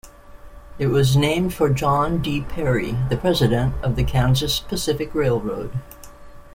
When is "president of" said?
3.17-3.95